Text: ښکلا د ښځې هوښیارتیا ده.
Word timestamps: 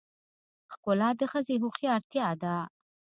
ښکلا 0.73 1.09
د 1.19 1.21
ښځې 1.31 1.55
هوښیارتیا 1.61 2.27
ده. 2.41 2.55